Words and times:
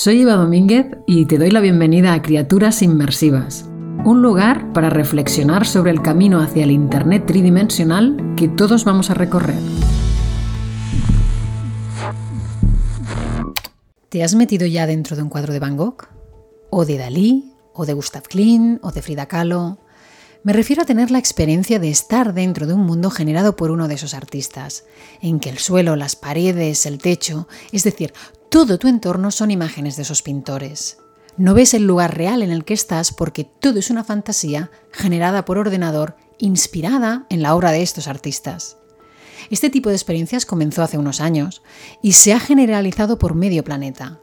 Soy 0.00 0.22
Eva 0.22 0.32
Domínguez 0.36 0.86
y 1.06 1.26
te 1.26 1.36
doy 1.36 1.50
la 1.50 1.60
bienvenida 1.60 2.14
a 2.14 2.22
Criaturas 2.22 2.80
Inmersivas, 2.80 3.66
un 4.02 4.22
lugar 4.22 4.72
para 4.72 4.88
reflexionar 4.88 5.66
sobre 5.66 5.90
el 5.90 6.00
camino 6.00 6.40
hacia 6.40 6.64
el 6.64 6.70
Internet 6.70 7.26
tridimensional 7.26 8.34
que 8.34 8.48
todos 8.48 8.84
vamos 8.84 9.10
a 9.10 9.14
recorrer. 9.14 9.58
¿Te 14.08 14.24
has 14.24 14.34
metido 14.34 14.66
ya 14.66 14.86
dentro 14.86 15.16
de 15.16 15.22
un 15.22 15.28
cuadro 15.28 15.52
de 15.52 15.58
Van 15.58 15.76
Gogh? 15.76 16.08
¿O 16.70 16.86
de 16.86 16.96
Dalí? 16.96 17.52
¿O 17.74 17.84
de 17.84 17.92
Gustav 17.92 18.22
Klimt? 18.22 18.82
¿O 18.82 18.92
de 18.92 19.02
Frida 19.02 19.26
Kahlo? 19.26 19.80
Me 20.44 20.54
refiero 20.54 20.80
a 20.80 20.86
tener 20.86 21.10
la 21.10 21.18
experiencia 21.18 21.78
de 21.78 21.90
estar 21.90 22.32
dentro 22.32 22.66
de 22.66 22.72
un 22.72 22.86
mundo 22.86 23.10
generado 23.10 23.54
por 23.54 23.70
uno 23.70 23.86
de 23.86 23.96
esos 23.96 24.14
artistas, 24.14 24.84
en 25.20 25.40
que 25.40 25.50
el 25.50 25.58
suelo, 25.58 25.94
las 25.94 26.16
paredes, 26.16 26.86
el 26.86 26.96
techo, 26.96 27.48
es 27.70 27.84
decir, 27.84 28.14
todo 28.50 28.78
tu 28.78 28.88
entorno 28.88 29.30
son 29.30 29.52
imágenes 29.52 29.94
de 29.94 30.02
esos 30.02 30.22
pintores. 30.22 30.98
No 31.36 31.54
ves 31.54 31.72
el 31.72 31.86
lugar 31.86 32.16
real 32.16 32.42
en 32.42 32.50
el 32.50 32.64
que 32.64 32.74
estás 32.74 33.12
porque 33.12 33.44
todo 33.44 33.78
es 33.78 33.90
una 33.90 34.02
fantasía 34.02 34.72
generada 34.90 35.44
por 35.44 35.56
ordenador 35.56 36.16
inspirada 36.38 37.26
en 37.30 37.42
la 37.42 37.54
obra 37.54 37.70
de 37.70 37.82
estos 37.82 38.08
artistas. 38.08 38.76
Este 39.50 39.70
tipo 39.70 39.88
de 39.88 39.94
experiencias 39.94 40.46
comenzó 40.46 40.82
hace 40.82 40.98
unos 40.98 41.20
años 41.20 41.62
y 42.02 42.12
se 42.12 42.32
ha 42.32 42.40
generalizado 42.40 43.18
por 43.18 43.36
medio 43.36 43.62
planeta. 43.62 44.20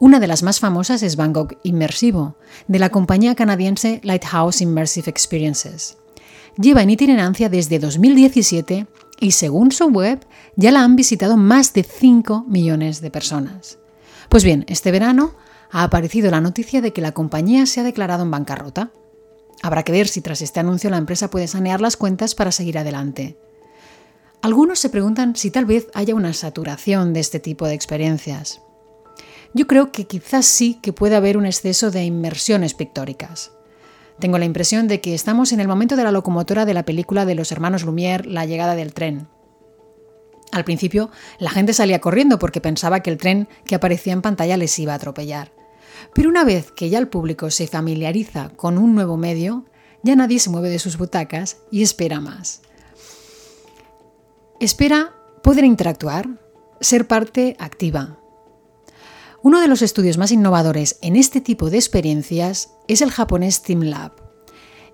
Una 0.00 0.18
de 0.18 0.26
las 0.26 0.42
más 0.42 0.58
famosas 0.58 1.04
es 1.04 1.16
Gogh 1.16 1.56
Inmersivo, 1.62 2.36
de 2.66 2.78
la 2.80 2.90
compañía 2.90 3.36
canadiense 3.36 4.00
Lighthouse 4.02 4.62
Immersive 4.62 5.08
Experiences. 5.08 5.96
Lleva 6.56 6.82
en 6.82 6.90
itinerancia 6.90 7.48
desde 7.48 7.78
2017 7.78 8.88
y 9.20 9.32
según 9.32 9.70
su 9.70 9.86
web 9.86 10.26
ya 10.56 10.72
la 10.72 10.82
han 10.82 10.96
visitado 10.96 11.36
más 11.36 11.72
de 11.74 11.84
5 11.84 12.46
millones 12.48 13.00
de 13.00 13.10
personas. 13.10 13.78
Pues 14.28 14.42
bien, 14.42 14.64
este 14.66 14.90
verano 14.90 15.34
ha 15.70 15.84
aparecido 15.84 16.30
la 16.30 16.40
noticia 16.40 16.80
de 16.80 16.92
que 16.92 17.02
la 17.02 17.12
compañía 17.12 17.66
se 17.66 17.80
ha 17.80 17.84
declarado 17.84 18.24
en 18.24 18.30
bancarrota. 18.30 18.90
Habrá 19.62 19.82
que 19.82 19.92
ver 19.92 20.08
si 20.08 20.20
tras 20.20 20.40
este 20.40 20.58
anuncio 20.58 20.90
la 20.90 20.96
empresa 20.96 21.30
puede 21.30 21.46
sanear 21.46 21.80
las 21.80 21.96
cuentas 21.96 22.34
para 22.34 22.50
seguir 22.50 22.78
adelante. 22.78 23.38
Algunos 24.42 24.78
se 24.78 24.88
preguntan 24.88 25.36
si 25.36 25.50
tal 25.50 25.66
vez 25.66 25.88
haya 25.92 26.14
una 26.14 26.32
saturación 26.32 27.12
de 27.12 27.20
este 27.20 27.40
tipo 27.40 27.66
de 27.66 27.74
experiencias. 27.74 28.62
Yo 29.52 29.66
creo 29.66 29.92
que 29.92 30.06
quizás 30.06 30.46
sí 30.46 30.78
que 30.80 30.92
puede 30.92 31.16
haber 31.16 31.36
un 31.36 31.44
exceso 31.44 31.90
de 31.90 32.04
inmersiones 32.04 32.72
pictóricas. 32.72 33.52
Tengo 34.20 34.36
la 34.36 34.44
impresión 34.44 34.86
de 34.86 35.00
que 35.00 35.14
estamos 35.14 35.50
en 35.50 35.60
el 35.60 35.68
momento 35.68 35.96
de 35.96 36.04
la 36.04 36.12
locomotora 36.12 36.66
de 36.66 36.74
la 36.74 36.84
película 36.84 37.24
de 37.24 37.34
los 37.34 37.52
hermanos 37.52 37.86
Lumière, 37.86 38.26
La 38.26 38.44
llegada 38.44 38.74
del 38.74 38.92
tren. 38.92 39.28
Al 40.52 40.64
principio, 40.64 41.10
la 41.38 41.48
gente 41.48 41.72
salía 41.72 42.02
corriendo 42.02 42.38
porque 42.38 42.60
pensaba 42.60 43.00
que 43.00 43.08
el 43.08 43.16
tren 43.16 43.48
que 43.64 43.74
aparecía 43.74 44.12
en 44.12 44.20
pantalla 44.20 44.58
les 44.58 44.78
iba 44.78 44.92
a 44.92 44.96
atropellar. 44.96 45.52
Pero 46.14 46.28
una 46.28 46.44
vez 46.44 46.70
que 46.70 46.90
ya 46.90 46.98
el 46.98 47.08
público 47.08 47.50
se 47.50 47.66
familiariza 47.66 48.50
con 48.56 48.76
un 48.76 48.94
nuevo 48.94 49.16
medio, 49.16 49.64
ya 50.02 50.16
nadie 50.16 50.38
se 50.38 50.50
mueve 50.50 50.68
de 50.68 50.78
sus 50.78 50.98
butacas 50.98 51.56
y 51.70 51.82
espera 51.82 52.20
más. 52.20 52.60
Espera 54.60 55.14
poder 55.42 55.64
interactuar, 55.64 56.28
ser 56.82 57.06
parte 57.06 57.56
activa, 57.58 58.18
uno 59.42 59.60
de 59.60 59.68
los 59.68 59.80
estudios 59.82 60.18
más 60.18 60.32
innovadores 60.32 60.98
en 61.00 61.16
este 61.16 61.40
tipo 61.40 61.70
de 61.70 61.78
experiencias 61.78 62.74
es 62.88 63.00
el 63.00 63.10
japonés 63.10 63.62
Team 63.62 63.82
Lab. 63.82 64.12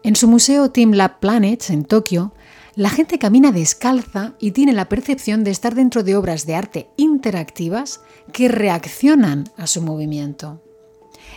En 0.04 0.14
su 0.14 0.28
museo 0.28 0.70
Team 0.70 0.92
Lab 0.92 1.18
Planets 1.18 1.70
en 1.70 1.84
Tokio, 1.84 2.32
la 2.76 2.90
gente 2.90 3.18
camina 3.18 3.50
descalza 3.50 4.34
y 4.38 4.52
tiene 4.52 4.72
la 4.72 4.88
percepción 4.88 5.42
de 5.42 5.50
estar 5.50 5.74
dentro 5.74 6.04
de 6.04 6.14
obras 6.14 6.46
de 6.46 6.54
arte 6.54 6.90
interactivas 6.96 8.02
que 8.32 8.48
reaccionan 8.48 9.50
a 9.56 9.66
su 9.66 9.82
movimiento. 9.82 10.62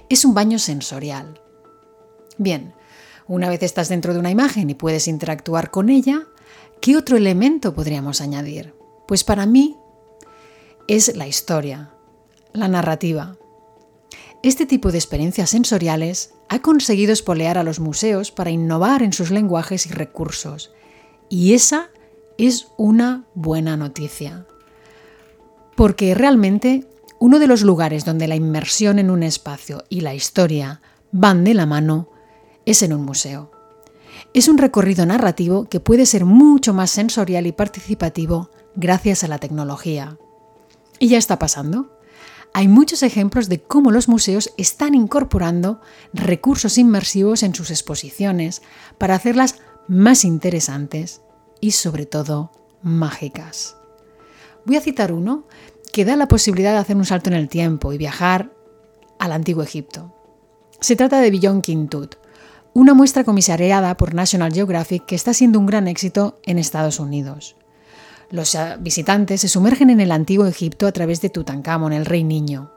Es 0.10 0.24
un 0.24 0.36
baño 0.36 0.60
sensorial. 0.60 1.42
Bien, 2.38 2.74
una 3.28 3.50
vez 3.50 3.64
estás 3.64 3.90
dentro 3.90 4.14
de 4.14 4.20
una 4.20 4.32
imagen 4.32 4.70
y 4.70 4.76
puedes 4.76 5.08
interactuar 5.08 5.72
con 5.72 5.90
ella, 5.90 6.28
¿qué 6.80 6.96
otro 6.96 7.18
elemento 7.18 7.74
podríamos 7.74 8.22
añadir? 8.22 8.76
Pues 9.08 9.24
para 9.24 9.46
mí 9.46 9.78
es 10.88 11.16
la 11.16 11.28
historia, 11.28 11.94
la 12.54 12.68
narrativa. 12.68 13.38
Este 14.42 14.66
tipo 14.66 14.92
de 14.92 14.98
experiencias 14.98 15.50
sensoriales 15.50 16.34
ha 16.48 16.60
conseguido 16.60 17.12
espolear 17.12 17.58
a 17.58 17.64
los 17.64 17.80
museos 17.80 18.32
para 18.32 18.52
innovar 18.52 19.04
en 19.04 19.12
sus 19.14 19.32
lenguajes 19.32 19.86
y 19.86 19.90
recursos. 19.90 20.72
Y 21.30 21.54
esa 21.54 21.90
es 22.38 22.70
una 22.78 23.26
buena 23.36 23.76
noticia. 23.76 24.48
Porque 25.76 26.16
realmente 26.16 26.88
uno 27.20 27.38
de 27.38 27.48
los 27.48 27.64
lugares 27.64 28.06
donde 28.06 28.28
la 28.28 28.36
inmersión 28.36 28.98
en 28.98 29.10
un 29.10 29.24
espacio 29.24 29.84
y 29.90 30.02
la 30.02 30.16
historia 30.16 30.82
van 31.12 31.44
de 31.44 31.54
la 31.54 31.66
mano 31.66 32.10
es 32.66 32.82
en 32.82 32.94
un 32.94 33.04
museo. 33.04 33.52
Es 34.34 34.48
un 34.48 34.58
recorrido 34.58 35.06
narrativo 35.06 35.66
que 35.66 35.82
puede 35.82 36.06
ser 36.06 36.24
mucho 36.24 36.74
más 36.74 36.92
sensorial 36.92 37.46
y 37.46 37.52
participativo 37.52 38.52
gracias 38.76 39.24
a 39.24 39.28
la 39.28 39.38
tecnología. 39.38 40.18
Y 40.98 41.10
ya 41.10 41.18
está 41.18 41.40
pasando 41.40 41.99
hay 42.54 42.68
muchos 42.68 43.04
ejemplos 43.04 43.50
de 43.50 43.62
cómo 43.62 43.92
los 43.92 44.08
museos 44.08 44.54
están 44.58 44.96
incorporando 44.96 45.82
recursos 46.14 46.78
inmersivos 46.78 47.44
en 47.44 47.54
sus 47.54 47.70
exposiciones 47.70 48.62
para 48.98 49.16
hacerlas 49.16 49.56
más 49.88 50.26
interesantes 50.26 51.22
y 51.62 51.72
sobre 51.72 52.06
todo 52.06 52.52
mágicas. 52.82 53.76
Voy 54.66 54.78
a 54.78 54.82
citar 54.82 55.12
uno 55.12 55.46
que 55.92 56.06
da 56.06 56.16
la 56.16 56.28
posibilidad 56.28 56.74
de 56.74 56.80
hacer 56.80 56.96
un 56.96 57.06
salto 57.06 57.30
en 57.30 57.36
el 57.36 57.50
tiempo 57.50 57.94
y 57.94 57.98
viajar 57.98 58.52
al 59.20 59.32
antiguo 59.32 59.64
Egipto. 59.64 60.14
Se 60.80 60.96
trata 60.96 61.20
de 61.20 61.32
Beyond 61.32 61.64
King 61.64 61.88
Tut, 61.88 62.16
una 62.74 62.94
muestra 62.94 63.24
comisariada 63.24 63.98
por 63.98 64.14
National 64.14 64.54
Geographic 64.54 65.06
que 65.06 65.16
está 65.16 65.34
siendo 65.34 65.60
un 65.60 65.66
gran 65.66 65.88
éxito 65.88 66.40
en 66.44 66.60
Estados 66.60 67.00
Unidos. 67.00 67.56
Los 68.32 68.56
visitantes 68.80 69.42
se 69.42 69.48
sumergen 69.48 69.90
en 69.90 70.00
el 70.00 70.12
antiguo 70.12 70.46
Egipto 70.46 70.86
a 70.86 70.92
través 70.92 71.20
de 71.22 71.30
Tutankamón, 71.30 71.94
el 71.94 72.06
rey 72.06 72.24
niño. 72.24 72.72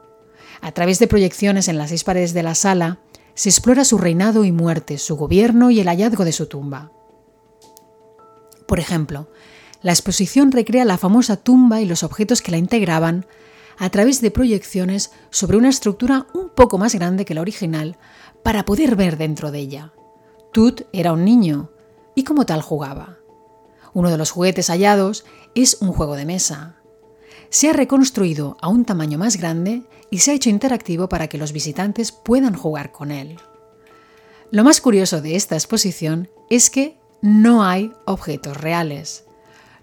A 0.61 0.71
través 0.71 0.97
de 0.97 1.07
proyecciones 1.07 1.67
en 1.67 1.77
las 1.77 1.89
seis 1.89 2.03
paredes 2.03 2.33
de 2.33 2.41
la 2.41 2.55
sala, 2.55 2.99
se 3.35 3.49
explora 3.49 3.85
su 3.85 3.97
reinado 3.97 4.45
y 4.45 4.51
muerte, 4.51 4.97
su 4.97 5.15
gobierno 5.15 5.69
y 5.69 5.79
el 5.79 5.87
hallazgo 5.87 6.25
de 6.25 6.31
su 6.31 6.47
tumba. 6.47 6.91
Por 8.67 8.79
ejemplo, 8.79 9.27
la 9.81 9.91
exposición 9.91 10.51
recrea 10.51 10.85
la 10.85 10.97
famosa 10.97 11.37
tumba 11.37 11.81
y 11.81 11.85
los 11.85 12.03
objetos 12.03 12.41
que 12.41 12.51
la 12.51 12.57
integraban 12.57 13.25
a 13.77 13.89
través 13.89 14.21
de 14.21 14.31
proyecciones 14.31 15.11
sobre 15.29 15.57
una 15.57 15.69
estructura 15.69 16.27
un 16.33 16.49
poco 16.49 16.77
más 16.77 16.95
grande 16.95 17.25
que 17.25 17.33
la 17.33 17.41
original 17.41 17.97
para 18.43 18.65
poder 18.65 18.95
ver 18.95 19.17
dentro 19.17 19.51
de 19.51 19.59
ella. 19.59 19.93
Tut 20.51 20.83
era 20.93 21.13
un 21.13 21.25
niño 21.25 21.71
y 22.15 22.23
como 22.23 22.45
tal 22.45 22.61
jugaba. 22.61 23.22
Uno 23.93 24.09
de 24.09 24.17
los 24.17 24.31
juguetes 24.31 24.67
hallados 24.69 25.25
es 25.55 25.77
un 25.81 25.91
juego 25.91 26.15
de 26.15 26.25
mesa. 26.25 26.77
Se 27.49 27.69
ha 27.69 27.73
reconstruido 27.73 28.57
a 28.61 28.69
un 28.69 28.85
tamaño 28.85 29.17
más 29.17 29.37
grande 29.37 29.83
y 30.09 30.19
se 30.19 30.31
ha 30.31 30.33
hecho 30.33 30.49
interactivo 30.49 31.07
para 31.09 31.27
que 31.27 31.37
los 31.37 31.53
visitantes 31.53 32.11
puedan 32.11 32.55
jugar 32.55 32.91
con 32.91 33.11
él. 33.11 33.37
Lo 34.49 34.63
más 34.63 34.81
curioso 34.81 35.21
de 35.21 35.35
esta 35.35 35.55
exposición 35.55 36.29
es 36.49 36.69
que 36.69 36.97
no 37.21 37.63
hay 37.63 37.91
objetos 38.05 38.57
reales. 38.57 39.25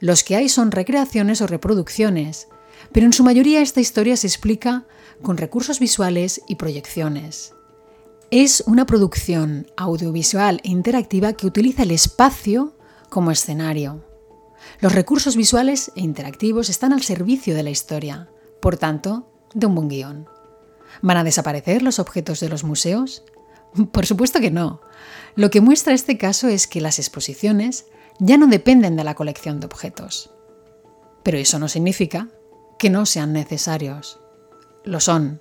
Los 0.01 0.25
que 0.25 0.37
hay 0.37 0.49
son 0.49 0.73
recreaciones 0.73 1.41
o 1.41 1.47
reproducciones, 1.47 2.49
pero 2.93 3.07
en 3.07 3.13
su 3.13 3.23
mayoría 3.23 3.61
esta 3.61 3.81
historia 3.81 4.17
se 4.17 4.27
explica 4.27 4.85
con 5.23 5.37
recursos 5.37 5.79
visuales 5.79 6.41
y 6.49 6.57
proyecciones. 6.57 7.55
Es 8.31 8.63
una 8.67 8.87
producción 8.87 9.67
audiovisual 9.77 10.61
e 10.65 10.71
interactiva 10.71 11.33
que 11.33 11.47
utiliza 11.47 11.83
el 11.83 11.91
espacio 11.91 12.75
como 13.11 13.31
escenario. 13.31 14.05
Los 14.81 14.95
recursos 14.95 15.37
visuales 15.37 15.93
e 15.97 16.01
interactivos 16.01 16.71
están 16.71 16.93
al 16.93 17.03
servicio 17.03 17.55
de 17.55 17.63
la 17.63 17.71
historia, 17.71 18.31
por 18.61 18.79
tanto, 18.79 19.31
de 19.53 19.67
un 19.67 19.75
buen 19.75 19.89
guion. 19.89 20.29
¿Van 21.03 21.17
a 21.17 21.25
desaparecer 21.25 21.83
los 21.83 21.99
objetos 21.99 22.41
de 22.41 22.49
los 22.49 22.65
museos? 22.65 23.25
Por 23.93 24.07
supuesto 24.07 24.41
que 24.41 24.51
no. 24.51 24.81
Lo 25.37 25.51
que 25.51 25.61
muestra 25.61 25.95
este 25.95 26.19
caso 26.19 26.49
es 26.49 26.67
que 26.67 26.81
las 26.81 26.99
exposiciones 26.99 27.87
ya 28.19 28.37
no 28.37 28.49
dependen 28.49 28.97
de 28.97 29.05
la 29.05 29.15
colección 29.15 29.61
de 29.61 29.67
objetos. 29.67 30.31
Pero 31.23 31.39
eso 31.39 31.59
no 31.59 31.69
significa 31.69 32.29
que 32.79 32.91
no 32.91 33.07
sean 33.07 33.33
necesarios. 33.33 34.21
Lo 34.85 35.01
son. 35.01 35.41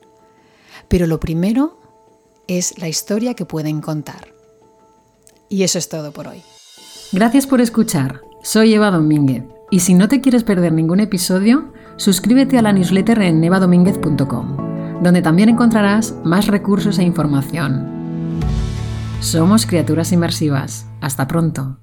Pero 0.88 1.07
lo 1.07 1.19
primero 1.19 1.80
es 2.48 2.77
la 2.77 2.88
historia 2.88 3.33
que 3.33 3.45
pueden 3.45 3.81
contar. 3.81 4.33
Y 5.50 5.63
eso 5.63 5.80
es 5.80 5.89
todo 5.89 6.12
por 6.12 6.27
hoy. 6.27 6.44
Gracias 7.12 7.48
por 7.48 7.60
escuchar. 7.60 8.22
Soy 8.44 8.74
Eva 8.76 8.92
Domínguez 8.92 9.44
y 9.72 9.80
si 9.80 9.96
no 9.96 10.08
te 10.08 10.22
quieres 10.22 10.44
perder 10.44 10.74
ningún 10.74 11.00
episodio, 11.00 11.74
suscríbete 11.98 12.60
a 12.60 12.62
la 12.62 12.72
newsletter 12.72 13.22
en 13.24 13.44
evadomínguez.com, 13.44 15.02
donde 15.02 15.24
también 15.24 15.50
encontrarás 15.50 16.14
más 16.24 16.46
recursos 16.46 17.00
e 17.00 17.04
información. 17.04 18.40
Somos 19.22 19.66
criaturas 19.66 20.12
inmersivas. 20.12 20.86
Hasta 21.02 21.28
pronto. 21.28 21.80